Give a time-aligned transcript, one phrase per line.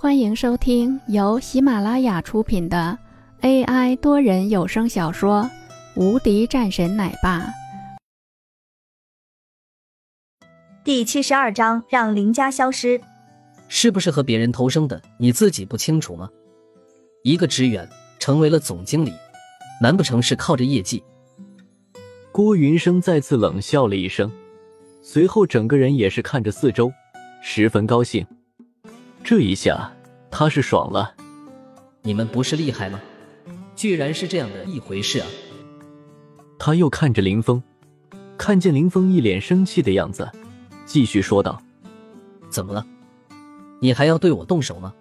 [0.00, 2.96] 欢迎收听由喜马拉雅出品的
[3.40, 5.42] AI 多人有声小说
[6.00, 7.40] 《无敌战神奶爸》
[10.84, 13.00] 第七十二章：让林家消失。
[13.66, 15.02] 是不是和别人偷生的？
[15.18, 16.30] 你自己不清楚吗？
[17.24, 17.88] 一个职员
[18.20, 19.12] 成为了总经理，
[19.82, 21.02] 难不成是靠着业绩？
[22.30, 24.30] 郭云生再次冷笑了一声，
[25.02, 26.92] 随后整个人也是看着四周，
[27.42, 28.24] 十分高兴。
[29.22, 29.92] 这一下
[30.30, 31.14] 他是爽了。
[32.02, 33.00] 你们不是厉害吗？
[33.76, 35.26] 居然是这样的一回事啊！
[36.58, 37.62] 他又看着林峰，
[38.36, 40.28] 看见林峰一脸生气的样子，
[40.84, 41.62] 继续说道
[42.50, 42.84] ：“怎么了？
[43.80, 44.94] 你还要对我动手吗？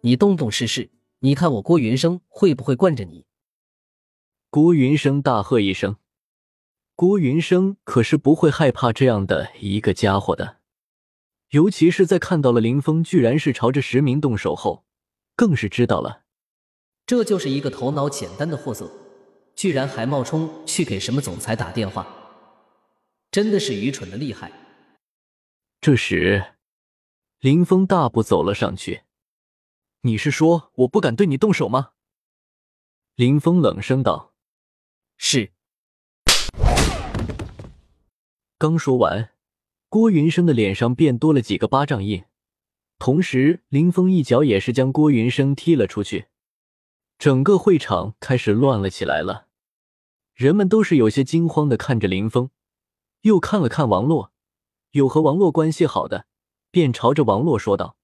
[0.00, 0.90] 你动动试试，
[1.20, 3.26] 你看我郭云生会不会惯着你？”
[4.50, 5.96] 郭云生大喝一声
[6.96, 10.56] ：“郭云生可是不会害怕这样的一个家伙的。”
[11.54, 14.84] 尤其是在看到了林峰居然是朝着实名动手后，
[15.36, 16.24] 更是知道了，
[17.06, 18.90] 这就是一个头脑简单的货色，
[19.54, 22.04] 居然还冒充去给什么总裁打电话，
[23.30, 24.50] 真的是愚蠢的厉害。
[25.80, 26.56] 这时，
[27.38, 29.02] 林峰大步走了上去
[30.02, 31.90] ：“你是说我不敢对你动手吗？”
[33.14, 34.34] 林峰冷声道
[35.16, 35.52] ：“是。”
[38.58, 39.33] 刚说完。
[39.94, 42.24] 郭云生的脸上便多了几个巴掌印，
[42.98, 46.26] 同时林峰一脚也是将郭云生踢了出去，
[47.16, 49.46] 整个会场开始乱了起来了。
[50.34, 52.50] 人们都是有些惊慌的看着林峰，
[53.20, 54.32] 又看了看王洛，
[54.90, 56.26] 有和王洛关系好的，
[56.72, 57.96] 便朝着王洛说道：“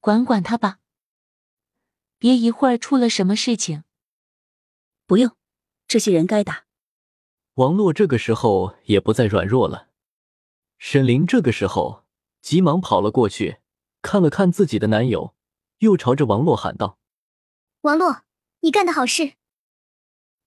[0.00, 0.78] 管管他吧，
[2.16, 3.84] 别一会儿出了什么事情。”
[5.06, 5.36] 不用，
[5.86, 6.64] 这些人该打。
[7.56, 9.91] 王洛这个时候也不再软弱了。
[10.84, 12.06] 沈凌这个时候
[12.40, 13.58] 急忙跑了过去，
[14.02, 15.32] 看了看自己的男友，
[15.78, 16.98] 又朝着王洛喊道
[17.82, 18.24] ：“王洛，
[18.62, 19.34] 你干的好事！”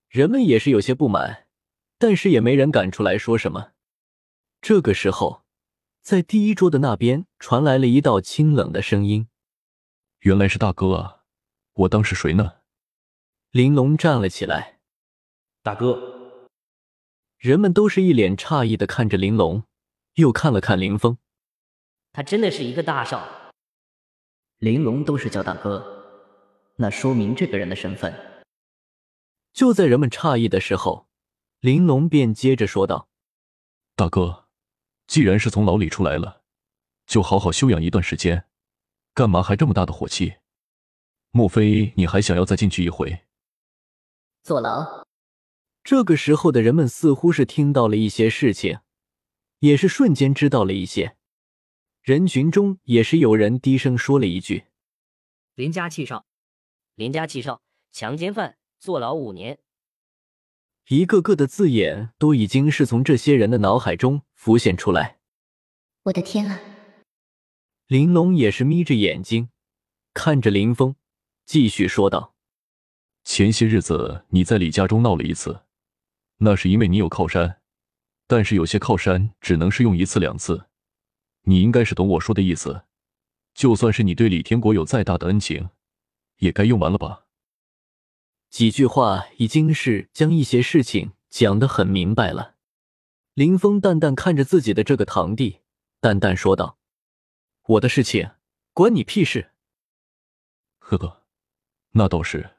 [0.10, 1.48] 人们也是有些不满，
[1.98, 3.72] 但是也没人敢出来说什么。
[4.60, 5.46] 这个时候，
[6.02, 9.30] 在第一桌的那边传来了一道清冷的声音
[10.20, 11.24] ：“原来是大哥啊，
[11.76, 12.56] 我当是谁呢？”
[13.52, 14.82] 玲珑站了起来
[15.64, 16.50] ：“大哥！”
[17.40, 19.64] 人们都是一脸诧异的看着玲珑。
[20.16, 21.18] 又看了看林峰，
[22.14, 23.52] 他真的是一个大少。
[24.60, 26.32] 玲珑都是叫大哥，
[26.78, 28.14] 那说明这个人的身份。
[29.52, 31.08] 就在人们诧异的时候，
[31.60, 33.10] 玲珑便接着说道
[33.98, 34.46] ：“大哥，
[35.06, 36.44] 既然是从牢里出来了，
[37.06, 38.48] 就好好休养一段时间，
[39.14, 40.36] 干嘛还这么大的火气？
[41.32, 43.26] 莫非你还想要再进去一回？
[44.44, 45.06] 坐牢？”
[45.84, 48.80] 这个时候的人们似乎是听到了一些事情。
[49.60, 51.16] 也是瞬间知道了一些，
[52.02, 54.66] 人群中也是有人低声说了一句
[55.56, 56.26] ：“林家气少，
[56.96, 57.62] 林家气少，
[57.92, 59.60] 强奸犯坐牢五年。”
[60.90, 65.18] 一个个的字眼都已经是从这些人的脑海中浮现出来。
[66.04, 66.60] 我的天啊！
[67.88, 69.50] 玲珑也是眯着眼睛
[70.14, 70.96] 看着林峰，
[71.46, 72.36] 继续说道
[73.26, 75.64] ：“前些日子你在李家中闹了一次，
[76.38, 77.62] 那是因为你有靠山。”
[78.28, 80.68] 但是有些靠山只能是用一次两次，
[81.44, 82.86] 你应该是懂我说的意思。
[83.54, 85.70] 就算是你对李天国有再大的恩情，
[86.38, 87.26] 也该用完了吧？
[88.50, 92.56] 几句话已经是将一些事情讲得很明白了。
[93.34, 95.60] 林峰淡淡看着自己的这个堂弟，
[96.00, 96.78] 淡淡说道
[97.68, 98.32] ：“我的事情
[98.74, 99.52] 关你屁事。”
[100.80, 101.24] 呵呵，
[101.92, 102.56] 那倒是，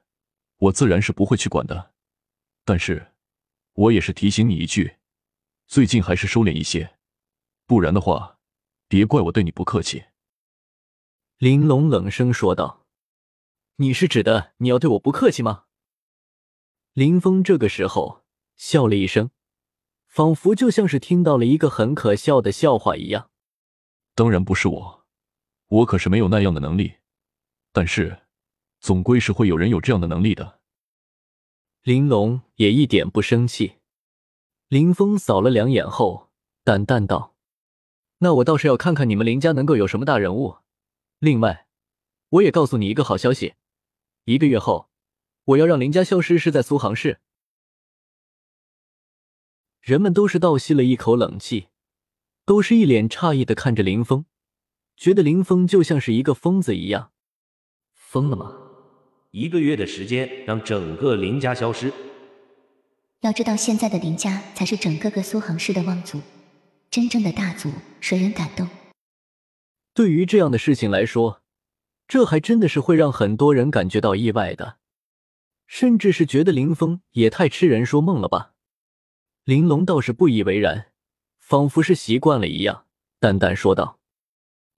[0.58, 1.92] 我自然是不会去管的。
[2.64, 3.12] 但是，
[3.72, 4.96] 我也是提醒你一句。
[5.66, 6.96] 最近还是收敛一些，
[7.66, 8.38] 不然的话，
[8.88, 10.04] 别怪我对你不客气。”
[11.38, 12.86] 玲珑冷声说道。
[13.78, 15.64] “你是指的你要对我不客气吗？”
[16.94, 18.24] 林峰这个时候
[18.56, 19.30] 笑了一声，
[20.06, 23.30] 仿佛就像是听到了一个很可笑的笑话一样。
[24.16, 25.06] “当然不是我，
[25.66, 26.94] 我可是没有那样的能力。
[27.72, 28.22] 但是，
[28.80, 30.60] 总归是会有人有这样的能力的。”
[31.82, 33.74] 玲珑也一点不生气。
[34.68, 36.28] 林峰扫了两眼后，
[36.64, 37.36] 淡淡道
[38.18, 40.56] ：“那我倒是要看看你们林家能够有什么大人物。
[41.20, 41.68] 另外，
[42.30, 43.54] 我也告诉你一个好消息，
[44.24, 44.90] 一个月后，
[45.44, 47.20] 我要让林家消失是在苏杭市。”
[49.80, 51.68] 人们都是倒吸了一口冷气，
[52.44, 54.24] 都是一脸诧异的看着林峰，
[54.96, 57.12] 觉得林峰就像是一个疯子一样。
[57.92, 58.58] 疯了吗？
[59.30, 61.92] 一个月的时间让整个林家消失？
[63.22, 66.20] 要知道，现在的林家才是整个个苏杭市的望族，
[66.90, 68.68] 真正的大族，谁人敢动？
[69.94, 71.42] 对于这样的事情来说，
[72.06, 74.76] 这还真的是会让很多人感觉到意外的，
[75.66, 78.52] 甚至是觉得林峰也太痴人说梦了吧。
[79.44, 80.92] 玲珑倒是不以为然，
[81.38, 82.84] 仿佛是习惯了一样，
[83.18, 83.98] 淡淡说道：“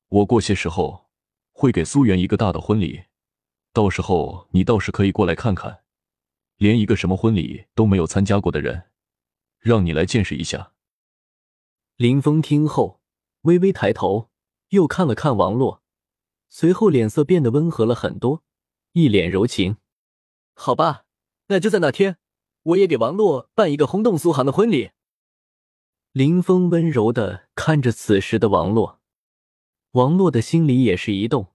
[0.09, 1.07] 我过些时候
[1.53, 3.03] 会给苏媛一个大的婚礼，
[3.73, 5.81] 到时候你倒是可以过来看看。
[6.59, 8.91] 连一个什么婚礼都没有参加过的人，
[9.59, 10.75] 让你来见识一下。”
[11.97, 13.01] 林峰听后
[13.43, 14.31] 微微抬头，
[14.69, 15.83] 又看了看王洛。
[16.51, 18.43] 随后脸色变得温和了很多，
[18.93, 19.77] 一脸柔情。
[20.55, 21.05] 好吧，
[21.49, 22.17] 那就在那天，
[22.63, 24.93] 我也给王洛办一个轰动苏杭的婚礼。
[26.13, 29.01] 林峰温柔的看着此时的王洛，
[29.91, 31.49] 王洛的心里也是一动，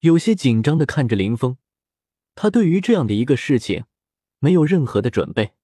[0.00, 1.56] 有些紧张的看着林峰。
[2.34, 3.84] 他对于这样的一个事情，
[4.38, 5.54] 没有任何的准备。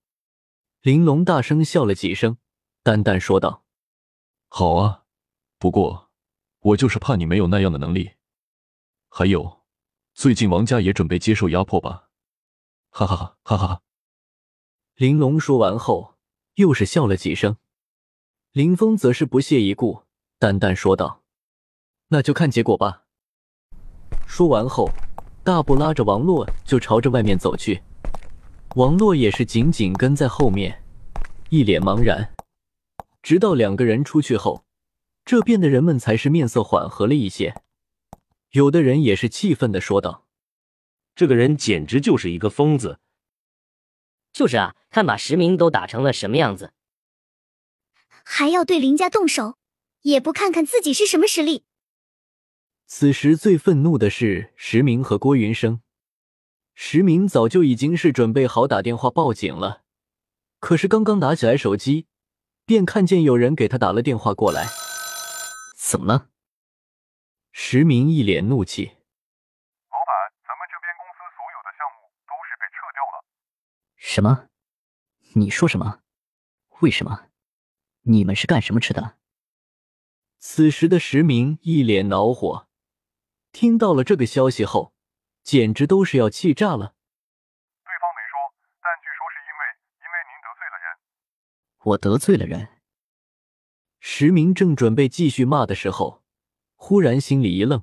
[0.83, 2.37] 玲珑大声笑了几声，
[2.83, 3.65] 淡淡说道
[4.49, 5.05] ：“好啊，
[5.59, 6.11] 不过
[6.61, 8.13] 我就是怕你没有那样的能力。”
[9.09, 9.63] 还有，
[10.13, 12.11] 最近王家也准备接受压迫吧？
[12.91, 13.83] 哈哈哈哈哈哈！
[14.97, 16.17] 玲珑说完后，
[16.55, 17.57] 又是笑了几声。
[18.53, 20.03] 林峰则是不屑一顾，
[20.39, 21.23] 淡淡说道
[22.09, 23.05] ：“那就看结果吧。”
[24.27, 24.91] 说完后，
[25.43, 27.83] 大步拉着王洛就朝着外面走去。
[28.75, 30.83] 王洛也是紧紧跟在后面，
[31.49, 32.35] 一脸茫然。
[33.23, 34.65] 直到两个人出去后，
[35.25, 37.55] 这边的人们才是面色缓和了一些。
[38.51, 40.27] 有的人也是气愤的说道
[41.15, 42.99] ：“这个人简直就是一个疯子。”
[44.35, 46.73] 就是啊，看把石明都打成了什么样子，
[48.25, 49.57] 还要对林家动手，
[50.03, 51.63] 也不看看自己是什么实力。
[52.87, 55.81] 此时最愤怒的是石明和郭云生。
[56.75, 59.83] 石明早就已经是准备好打电话报警了，
[60.59, 62.09] 可是刚刚拿起来手机，
[62.67, 64.67] 便看见有人给他打了电话过来。
[65.77, 66.31] 怎么了？
[67.53, 73.25] 石明一脸怒气：“老板，咱们这边公司所有的项目都是被撤掉了。
[73.97, 74.49] ”“什么？
[75.35, 76.01] 你说什么？
[76.81, 77.29] 为什么？
[78.03, 79.17] 你们是干什么吃的？”
[80.41, 82.67] 此时的石明一脸恼火，
[83.53, 84.94] 听到了这个消息后，
[85.45, 86.95] 简直都是要气炸了。
[87.85, 88.41] 对方没说，
[88.83, 89.63] 但据说是因为
[90.01, 90.87] 因为您得罪了人。
[91.85, 92.81] 我得罪了人？
[94.01, 96.25] 石明正准备继续骂的时候。
[96.77, 97.83] 忽然心里一愣，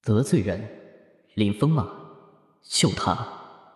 [0.00, 1.86] 得罪人，林峰吗？
[2.62, 3.16] 就他？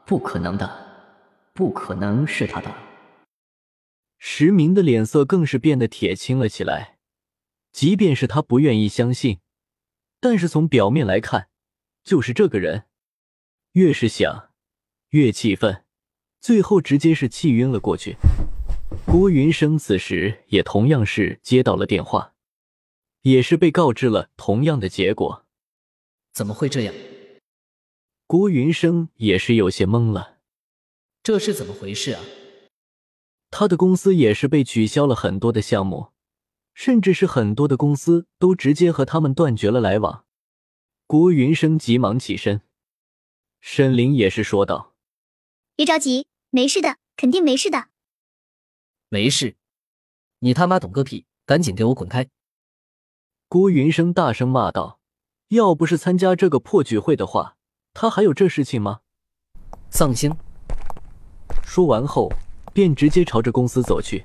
[0.06, 2.74] 不可能的，不可能是他的。
[4.18, 6.98] 石明的脸色更是变得铁青了起来。
[7.72, 9.40] 即便是他不愿意相信，
[10.18, 11.50] 但是从表面来看，
[12.04, 12.84] 就是这个人。
[13.72, 14.50] 越是想，
[15.10, 15.84] 越气愤，
[16.40, 18.16] 最后直接是气晕了过去。
[19.06, 22.34] 郭云生此时也同样是接到了电话。
[23.22, 25.46] 也是被告知了同样的结果，
[26.32, 26.94] 怎么会这样？
[28.26, 30.38] 郭云生也是有些懵了，
[31.22, 32.20] 这是怎么回事啊？
[33.48, 36.08] 他的公司也是被取消了很多的项目，
[36.75, 40.25] 甚至是很多的公司都直接和他们断绝了来往。
[41.12, 42.62] 郭云生急忙起身，
[43.60, 44.94] 沈凌也是说道
[45.76, 47.88] ：“别着急，没事的，肯定没事的。”
[49.10, 49.56] 没事？
[50.38, 51.26] 你他妈懂个屁！
[51.44, 52.30] 赶紧给我滚开！
[53.46, 55.00] 郭云生大声骂道
[55.52, 57.58] ：“要不是参加这个破聚会的话，
[57.92, 59.02] 他还有这事情吗？”
[59.92, 60.32] 丧心
[61.62, 62.32] 说完后，
[62.72, 64.24] 便直接朝着公司走去。